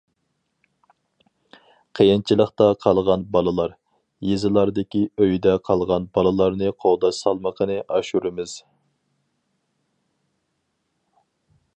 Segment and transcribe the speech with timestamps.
[1.99, 3.75] قىيىنچىلىقتا قالغان بالىلار،
[4.29, 8.57] يېزىلاردىكى ئۆيىدە قالغان بالىلارنى قوغداش سالمىقىنى ئاشۇرىمىز.